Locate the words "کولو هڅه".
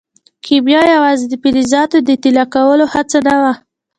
2.53-3.19